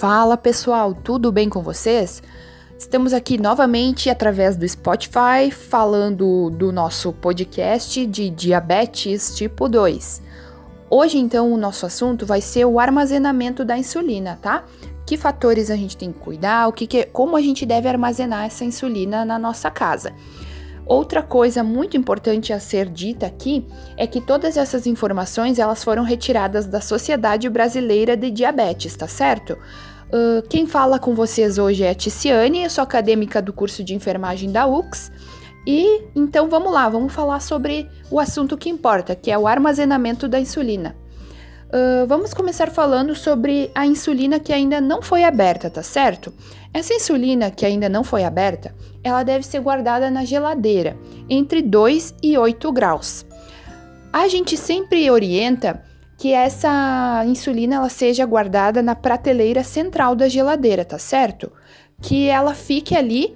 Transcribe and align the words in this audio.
Fala 0.00 0.34
pessoal, 0.34 0.94
tudo 0.94 1.30
bem 1.30 1.50
com 1.50 1.60
vocês? 1.60 2.22
Estamos 2.78 3.12
aqui 3.12 3.36
novamente 3.36 4.08
através 4.08 4.56
do 4.56 4.66
Spotify 4.66 5.50
falando 5.50 6.48
do 6.48 6.72
nosso 6.72 7.12
podcast 7.12 8.06
de 8.06 8.30
diabetes 8.30 9.34
tipo 9.36 9.68
2. 9.68 10.22
Hoje, 10.88 11.18
então, 11.18 11.52
o 11.52 11.58
nosso 11.58 11.84
assunto 11.84 12.24
vai 12.24 12.40
ser 12.40 12.64
o 12.64 12.80
armazenamento 12.80 13.62
da 13.62 13.76
insulina, 13.76 14.38
tá? 14.40 14.64
Que 15.04 15.18
fatores 15.18 15.70
a 15.70 15.76
gente 15.76 15.98
tem 15.98 16.10
que 16.10 16.18
cuidar, 16.18 16.66
o 16.66 16.72
que, 16.72 16.86
que 16.86 17.04
como 17.04 17.36
a 17.36 17.42
gente 17.42 17.66
deve 17.66 17.86
armazenar 17.86 18.46
essa 18.46 18.64
insulina 18.64 19.22
na 19.26 19.38
nossa 19.38 19.70
casa. 19.70 20.14
Outra 20.86 21.22
coisa 21.22 21.62
muito 21.62 21.96
importante 21.96 22.52
a 22.52 22.58
ser 22.58 22.88
dita 22.88 23.26
aqui 23.26 23.64
é 23.96 24.06
que 24.06 24.20
todas 24.20 24.56
essas 24.56 24.86
informações 24.86 25.58
elas 25.58 25.84
foram 25.84 26.02
retiradas 26.02 26.66
da 26.66 26.80
Sociedade 26.80 27.48
Brasileira 27.48 28.16
de 28.16 28.30
Diabetes, 28.30 28.96
tá 28.96 29.06
certo? 29.06 29.56
Uh, 30.12 30.42
quem 30.48 30.66
fala 30.66 30.98
com 30.98 31.14
vocês 31.14 31.56
hoje 31.56 31.84
é 31.84 31.90
a 31.90 31.94
Ticiane, 31.94 32.64
eu 32.64 32.70
sou 32.70 32.82
acadêmica 32.82 33.40
do 33.40 33.52
curso 33.52 33.84
de 33.84 33.94
enfermagem 33.94 34.50
da 34.50 34.66
UX. 34.66 35.12
E 35.64 36.02
então 36.16 36.48
vamos 36.48 36.72
lá, 36.72 36.88
vamos 36.88 37.12
falar 37.12 37.38
sobre 37.40 37.88
o 38.10 38.18
assunto 38.18 38.56
que 38.56 38.68
importa, 38.68 39.14
que 39.14 39.30
é 39.30 39.38
o 39.38 39.46
armazenamento 39.46 40.26
da 40.26 40.40
insulina. 40.40 40.96
Uh, 41.68 42.04
vamos 42.08 42.34
começar 42.34 42.70
falando 42.70 43.14
sobre 43.14 43.70
a 43.72 43.86
insulina 43.86 44.40
que 44.40 44.52
ainda 44.52 44.80
não 44.80 45.00
foi 45.00 45.22
aberta, 45.22 45.70
tá 45.70 45.82
certo? 45.82 46.34
Essa 46.74 46.92
insulina 46.92 47.48
que 47.48 47.64
ainda 47.64 47.88
não 47.88 48.02
foi 48.02 48.24
aberta, 48.24 48.74
ela 49.04 49.22
deve 49.22 49.46
ser 49.46 49.60
guardada 49.60 50.10
na 50.10 50.24
geladeira, 50.24 50.96
entre 51.28 51.62
2 51.62 52.16
e 52.20 52.36
8 52.36 52.72
graus. 52.72 53.24
A 54.12 54.26
gente 54.26 54.56
sempre 54.56 55.08
orienta 55.08 55.84
que 56.20 56.34
essa 56.34 57.24
insulina 57.26 57.76
ela 57.76 57.88
seja 57.88 58.26
guardada 58.26 58.82
na 58.82 58.94
prateleira 58.94 59.64
central 59.64 60.14
da 60.14 60.28
geladeira, 60.28 60.84
tá 60.84 60.98
certo? 60.98 61.50
Que 61.98 62.28
ela 62.28 62.54
fique 62.54 62.94
ali 62.94 63.34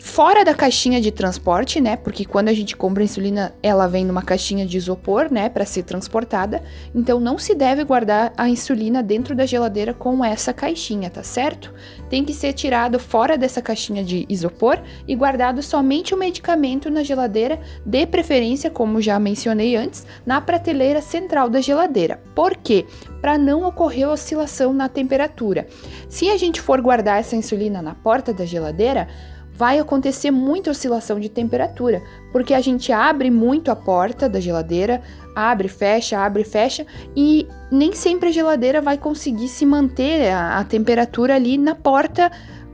fora 0.00 0.42
da 0.44 0.54
caixinha 0.54 0.98
de 0.98 1.10
transporte, 1.10 1.78
né? 1.78 1.94
Porque 1.94 2.24
quando 2.24 2.48
a 2.48 2.54
gente 2.54 2.74
compra 2.74 3.04
insulina, 3.04 3.54
ela 3.62 3.86
vem 3.86 4.04
numa 4.04 4.22
caixinha 4.22 4.64
de 4.64 4.78
isopor, 4.78 5.30
né, 5.30 5.48
para 5.50 5.66
ser 5.66 5.82
transportada. 5.82 6.62
Então 6.94 7.20
não 7.20 7.38
se 7.38 7.54
deve 7.54 7.84
guardar 7.84 8.32
a 8.36 8.48
insulina 8.48 9.02
dentro 9.02 9.34
da 9.34 9.44
geladeira 9.44 9.92
com 9.92 10.24
essa 10.24 10.54
caixinha, 10.54 11.10
tá 11.10 11.22
certo? 11.22 11.72
Tem 12.08 12.24
que 12.24 12.32
ser 12.32 12.54
tirado 12.54 12.98
fora 12.98 13.36
dessa 13.36 13.60
caixinha 13.60 14.02
de 14.02 14.24
isopor 14.28 14.80
e 15.06 15.14
guardado 15.14 15.62
somente 15.62 16.14
o 16.14 16.16
medicamento 16.16 16.88
na 16.88 17.02
geladeira, 17.02 17.60
de 17.84 18.06
preferência, 18.06 18.70
como 18.70 19.02
já 19.02 19.18
mencionei 19.18 19.76
antes, 19.76 20.06
na 20.24 20.40
prateleira 20.40 21.02
central 21.02 21.50
da 21.50 21.60
geladeira. 21.60 22.22
Por 22.34 22.56
quê? 22.56 22.86
Para 23.20 23.36
não 23.36 23.64
ocorrer 23.68 24.08
oscilação 24.08 24.72
na 24.72 24.88
temperatura. 24.88 25.66
Se 26.08 26.30
a 26.30 26.38
gente 26.38 26.58
for 26.58 26.80
guardar 26.80 27.20
essa 27.20 27.36
insulina 27.36 27.82
na 27.82 27.94
porta 27.94 28.32
da 28.32 28.46
geladeira, 28.46 29.06
vai 29.54 29.78
acontecer 29.78 30.30
muita 30.30 30.70
oscilação 30.70 31.20
de 31.20 31.28
temperatura, 31.28 32.02
porque 32.32 32.54
a 32.54 32.60
gente 32.60 32.92
abre 32.92 33.30
muito 33.30 33.70
a 33.70 33.76
porta 33.76 34.28
da 34.28 34.40
geladeira, 34.40 35.02
abre, 35.34 35.68
fecha, 35.68 36.18
abre, 36.18 36.44
fecha, 36.44 36.86
e 37.14 37.46
nem 37.70 37.92
sempre 37.92 38.30
a 38.30 38.32
geladeira 38.32 38.80
vai 38.80 38.96
conseguir 38.96 39.48
se 39.48 39.66
manter 39.66 40.30
a, 40.30 40.58
a 40.58 40.64
temperatura 40.64 41.34
ali 41.34 41.58
na 41.58 41.74
porta 41.74 42.30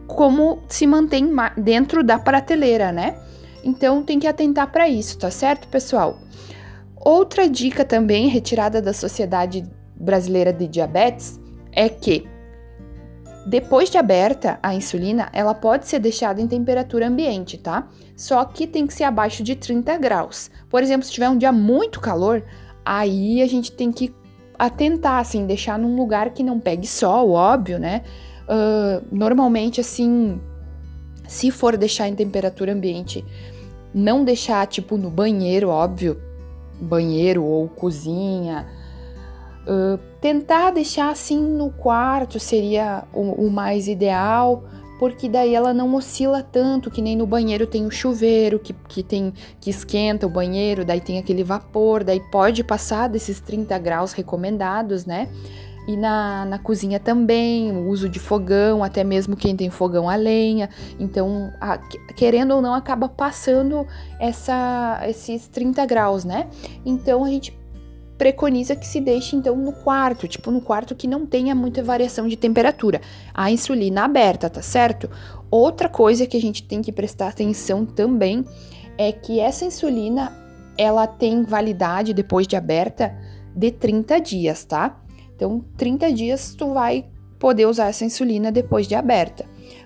como 0.06 0.62
se 0.69 0.86
mantém 0.86 1.28
dentro 1.56 2.04
da 2.04 2.19
prateleira, 2.19 2.92
né? 2.92 3.19
Então 3.64 4.02
tem 4.02 4.20
que 4.20 4.28
atentar 4.28 4.70
para 4.70 4.88
isso, 4.88 5.19
tá 5.19 5.30
certo, 5.30 5.66
pessoal? 5.66 6.20
Outra 6.97 7.48
dica 7.48 7.84
também 7.84 8.28
retirada 8.28 8.80
da 8.80 8.92
Sociedade 8.92 9.64
Brasileira 9.97 10.52
de 10.52 10.69
Diabetes 10.69 11.41
é 11.72 11.88
que 11.88 12.27
depois 13.47 13.89
de 13.89 13.97
aberta, 13.97 14.58
a 14.61 14.75
insulina, 14.75 15.28
ela 15.33 15.55
pode 15.55 15.86
ser 15.86 16.00
deixada 16.00 16.41
em 16.41 16.48
temperatura 16.48 17.06
ambiente, 17.06 17.56
tá? 17.56 17.88
Só 18.16 18.44
que 18.44 18.66
tem 18.66 18.88
que 18.88 18.93
ser 18.93 19.04
abaixo 19.04 19.44
de 19.44 19.54
30 19.54 19.97
graus. 19.98 20.50
Por 20.69 20.82
exemplo, 20.82 21.06
se 21.06 21.12
tiver 21.12 21.28
um 21.28 21.38
dia 21.38 21.53
muito 21.53 22.00
calor, 22.00 22.43
aí 22.84 23.41
a 23.41 23.47
gente 23.47 23.70
tem 23.70 23.93
que 23.93 24.12
atentar, 24.59 25.20
assim, 25.20 25.47
deixar 25.47 25.78
num 25.78 25.94
lugar 25.94 26.31
que 26.31 26.43
não 26.43 26.59
pegue 26.59 26.88
sol, 26.88 27.31
óbvio, 27.31 27.78
né? 27.78 28.03
Uh, 28.48 29.06
normalmente, 29.12 29.81
assim, 29.81 30.41
se 31.28 31.53
for 31.53 31.76
deixar 31.76 32.09
em 32.09 32.16
temperatura 32.16 32.72
ambiente, 32.72 33.25
não 33.94 34.25
deixar, 34.25 34.66
tipo, 34.66 34.97
no 34.97 35.09
banheiro, 35.09 35.69
óbvio, 35.69 36.20
banheiro 36.81 37.44
ou 37.44 37.69
cozinha, 37.69 38.66
Uh, 39.66 39.99
tentar 40.26 40.72
deixar 40.72 41.10
assim 41.10 41.38
no 41.38 41.70
quarto 41.70 42.41
seria 42.41 43.04
o, 43.14 43.47
o, 43.47 43.48
mais 43.48 43.87
ideal, 43.87 44.64
porque 44.98 45.28
daí 45.28 45.54
ela 45.54 45.72
não 45.72 45.94
oscila 45.94 46.42
tanto, 46.42 46.91
que 46.91 47.00
nem 47.00 47.14
no 47.14 47.25
banheiro 47.25 47.64
tem 47.64 47.87
o 47.87 47.92
chuveiro 47.92 48.59
que, 48.59 48.72
que 48.88 49.04
tem 49.04 49.32
que 49.60 49.70
esquenta 49.70 50.26
o 50.26 50.28
banheiro, 50.28 50.84
daí 50.84 51.00
tem 51.00 51.16
aquele 51.16 51.44
vapor, 51.44 52.03
daí 52.03 52.19
pode 52.32 52.64
passar 52.64 53.09
desses 53.09 53.41
30 53.41 53.78
graus 53.78 54.12
recomendados, 54.12 55.06
né? 55.06 55.28
E 55.87 55.97
na, 55.97 56.44
na 56.44 56.58
cozinha 56.58 56.98
também, 56.98 57.70
o 57.70 57.87
uso 57.88 58.08
de 58.08 58.19
fogão, 58.19 58.82
até 58.82 59.04
mesmo 59.04 59.37
quem 59.37 59.54
tem 59.54 59.70
fogão 59.70 60.10
a 60.10 60.16
lenha. 60.16 60.69
Então, 60.98 61.53
a, 61.60 61.78
querendo 62.16 62.53
ou 62.53 62.60
não, 62.60 62.75
acaba 62.75 63.08
passando 63.08 63.87
essa, 64.19 65.00
esses 65.06 65.47
30 65.47 65.87
graus, 65.87 66.25
né? 66.25 66.48
Então, 66.84 67.22
a 67.22 67.28
gente 67.28 67.56
preconiza 68.19 68.75
que 68.75 68.87
se 68.87 69.00
deixe 69.00 69.37
então 69.37 69.56
no 69.56 69.72
quarto, 69.72 70.27
tipo 70.27 70.50
no 70.50 70.60
quarto 70.60 70.94
que 70.94 71.06
não 71.06 71.27
tenha 71.27 71.54
muita 71.54 71.82
variação 71.82 72.27
de 72.27 72.37
temperatura. 72.37 73.00
A 73.34 73.50
insulina 73.50 74.04
aberta, 74.04 74.49
tá 74.49 74.62
certo? 74.62 75.10
Outra 75.50 75.88
coisa 75.88 76.26
que 76.26 76.37
a 76.37 76.41
gente 76.41 76.62
tem 76.62 76.82
que 76.82 76.93
prestar 76.93 77.28
atenção 77.28 77.84
também 77.84 78.44
é 78.99 79.12
que 79.12 79.38
essa 79.38 79.65
insulina 79.65 80.32
ela 80.78 81.06
tem 81.06 81.43
validade 81.43 82.12
depois 82.12 82.47
de 82.47 82.56
aberta 82.56 83.15
de 83.55 83.71
30 83.71 84.21
dias, 84.21 84.65
tá? 84.65 85.00
Então, 85.34 85.65
30 85.76 86.12
dias 86.12 86.55
tu 86.55 86.72
vai 86.72 87.06
poder 87.38 87.66
usar 87.66 87.87
essa 87.87 88.05
insulina 88.05 88.50
depois 88.50 88.87
de 88.87 88.94
aberta. 88.94 89.44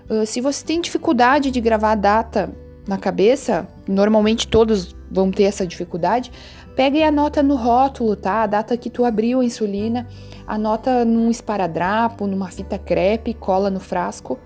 Uh, 0.09 0.25
se 0.25 0.41
você 0.41 0.65
tem 0.65 0.81
dificuldade 0.81 1.51
de 1.51 1.61
gravar 1.61 1.91
a 1.91 1.95
data 1.95 2.53
na 2.87 2.97
cabeça, 2.97 3.67
normalmente 3.91 4.47
todos 4.47 4.95
vão 5.11 5.29
ter 5.29 5.43
essa 5.43 5.67
dificuldade, 5.67 6.31
Pega 6.75 6.97
e 6.97 7.03
anota 7.03 7.43
no 7.43 7.55
rótulo, 7.55 8.15
tá? 8.15 8.43
A 8.43 8.47
data 8.47 8.77
que 8.77 8.89
tu 8.89 9.03
abriu 9.03 9.41
a 9.41 9.45
insulina, 9.45 10.07
anota 10.47 11.03
num 11.03 11.29
esparadrapo, 11.29 12.25
numa 12.25 12.49
fita 12.49 12.77
crepe, 12.77 13.33
cola 13.33 13.69
no 13.69 13.79
frasco, 13.79 14.39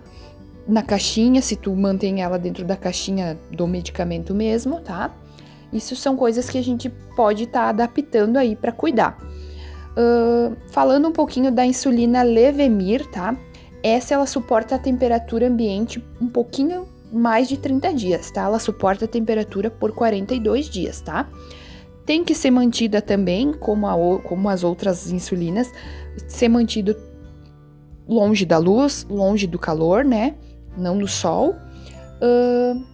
na 0.68 0.82
caixinha, 0.82 1.42
se 1.42 1.56
tu 1.56 1.76
mantém 1.76 2.24
ela 2.24 2.40
dentro 2.40 2.66
da 2.66 2.76
caixinha 2.76 3.38
do 3.52 3.68
medicamento 3.68 4.34
mesmo, 4.34 4.82
tá? 4.82 5.14
Isso 5.72 5.96
são 5.96 6.16
coisas 6.16 6.50
que 6.50 6.58
a 6.58 6.64
gente 6.64 6.90
pode 7.16 7.44
estar 7.44 7.62
tá 7.62 7.70
adaptando 7.70 8.38
aí 8.38 8.56
para 8.56 8.72
cuidar. 8.72 9.18
Uh, 9.92 10.56
falando 10.72 11.08
um 11.08 11.12
pouquinho 11.12 11.52
da 11.52 11.66
insulina 11.66 12.24
Levemir, 12.24 13.06
tá? 13.12 13.38
Essa 13.84 14.16
ela 14.16 14.26
suporta 14.26 14.76
a 14.76 14.80
temperatura 14.80 15.48
ambiente 15.48 16.04
um 16.20 16.28
pouquinho 16.28 16.88
mais 17.12 17.48
de 17.48 17.58
30 17.58 17.94
dias, 17.94 18.32
tá? 18.32 18.44
Ela 18.44 18.60
suporta 18.60 19.06
a 19.06 19.08
temperatura 19.08 19.70
por 19.70 19.92
42 19.92 20.70
dias, 20.70 21.02
tá? 21.02 21.30
tem 22.06 22.24
que 22.24 22.36
ser 22.36 22.52
mantida 22.52 23.02
também, 23.02 23.52
como, 23.52 23.88
a, 23.88 24.20
como 24.22 24.48
as 24.48 24.64
outras 24.64 25.12
insulinas, 25.12 25.72
ser 26.28 26.48
mantido 26.48 26.96
longe 28.08 28.46
da 28.46 28.58
luz, 28.58 29.06
longe 29.10 29.48
do 29.48 29.58
calor, 29.58 30.06
né? 30.06 30.36
Não 30.78 30.98
do 30.98 31.08
sol. 31.08 31.56
Uh, 32.22 32.86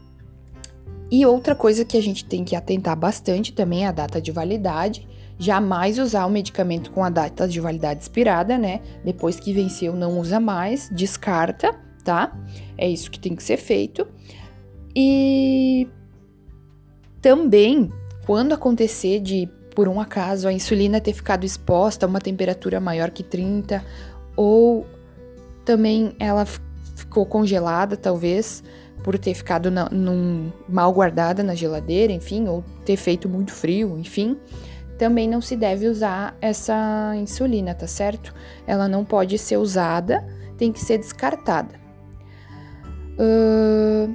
e 1.11 1.25
outra 1.25 1.53
coisa 1.53 1.83
que 1.83 1.97
a 1.97 2.01
gente 2.01 2.23
tem 2.23 2.45
que 2.45 2.55
atentar 2.55 2.95
bastante 2.95 3.51
também 3.51 3.83
é 3.83 3.87
a 3.87 3.91
data 3.91 4.21
de 4.21 4.31
validade. 4.31 5.05
Jamais 5.37 5.99
usar 5.99 6.25
o 6.25 6.29
medicamento 6.29 6.91
com 6.91 7.03
a 7.03 7.09
data 7.09 7.47
de 7.47 7.59
validade 7.59 8.03
expirada, 8.03 8.57
né? 8.57 8.79
Depois 9.03 9.37
que 9.39 9.51
venceu, 9.51 9.93
não 9.93 10.19
usa 10.19 10.39
mais, 10.39 10.89
descarta, 10.89 11.77
tá? 12.01 12.35
É 12.77 12.89
isso 12.89 13.09
que 13.09 13.19
tem 13.19 13.35
que 13.35 13.43
ser 13.43 13.57
feito. 13.57 14.07
E 14.95 15.87
também 17.21 17.91
quando 18.25 18.53
acontecer 18.53 19.19
de, 19.19 19.49
por 19.75 19.87
um 19.87 19.99
acaso, 19.99 20.47
a 20.47 20.53
insulina 20.53 21.01
ter 21.01 21.13
ficado 21.13 21.43
exposta 21.43 22.05
a 22.05 22.09
uma 22.09 22.19
temperatura 22.21 22.79
maior 22.79 23.09
que 23.09 23.23
30, 23.23 23.83
ou 24.35 24.85
também 25.65 26.15
ela 26.19 26.45
ficou 26.95 27.25
congelada, 27.25 27.97
talvez, 27.97 28.63
por 29.03 29.17
ter 29.17 29.33
ficado 29.33 29.71
na, 29.71 29.89
num, 29.89 30.51
mal 30.69 30.93
guardada 30.93 31.43
na 31.43 31.55
geladeira, 31.55 32.13
enfim, 32.13 32.47
ou 32.47 32.63
ter 32.85 32.95
feito 32.95 33.27
muito 33.27 33.51
frio, 33.51 33.97
enfim, 33.97 34.37
também 34.97 35.27
não 35.27 35.41
se 35.41 35.55
deve 35.55 35.87
usar 35.87 36.37
essa 36.39 37.13
insulina, 37.15 37.73
tá 37.73 37.87
certo? 37.87 38.33
Ela 38.67 38.87
não 38.87 39.03
pode 39.03 39.37
ser 39.39 39.57
usada, 39.57 40.23
tem 40.57 40.71
que 40.71 40.79
ser 40.79 40.99
descartada. 40.99 41.80
Uh, 43.19 44.13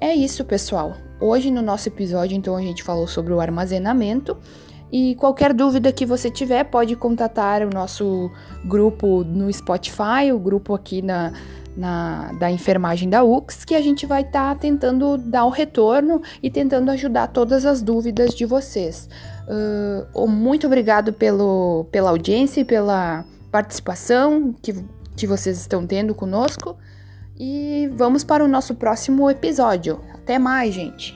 é 0.00 0.14
isso, 0.14 0.44
pessoal. 0.44 0.96
Hoje 1.20 1.50
no 1.50 1.62
nosso 1.62 1.88
episódio, 1.88 2.36
então, 2.36 2.56
a 2.56 2.60
gente 2.60 2.82
falou 2.82 3.06
sobre 3.06 3.32
o 3.32 3.40
armazenamento 3.40 4.36
E 4.92 5.14
qualquer 5.16 5.52
dúvida 5.52 5.90
que 5.90 6.04
você 6.04 6.30
tiver, 6.30 6.64
pode 6.64 6.94
contatar 6.94 7.62
o 7.62 7.70
nosso 7.70 8.30
grupo 8.64 9.24
no 9.24 9.52
Spotify, 9.52 10.30
o 10.32 10.38
grupo 10.38 10.74
aqui 10.74 11.02
na, 11.02 11.32
na, 11.76 12.32
da 12.34 12.50
enfermagem 12.50 13.08
da 13.08 13.24
UX, 13.24 13.64
que 13.64 13.74
a 13.74 13.80
gente 13.80 14.06
vai 14.06 14.22
estar 14.22 14.54
tá 14.54 14.60
tentando 14.60 15.18
dar 15.18 15.44
o 15.44 15.50
retorno 15.50 16.22
e 16.42 16.50
tentando 16.50 16.90
ajudar 16.90 17.28
todas 17.28 17.66
as 17.66 17.82
dúvidas 17.82 18.34
de 18.34 18.46
vocês. 18.46 19.08
Uh, 20.14 20.28
muito 20.28 20.66
obrigado 20.66 21.12
pelo, 21.12 21.86
pela 21.90 22.10
audiência 22.10 22.60
e 22.60 22.64
pela 22.64 23.24
participação 23.50 24.54
que, 24.62 24.74
que 25.16 25.26
vocês 25.26 25.58
estão 25.58 25.86
tendo 25.86 26.14
conosco. 26.14 26.76
E 27.38 27.90
vamos 27.94 28.24
para 28.24 28.44
o 28.44 28.48
nosso 28.48 28.74
próximo 28.74 29.30
episódio. 29.30 30.00
Até 30.14 30.38
mais, 30.38 30.74
gente! 30.74 31.15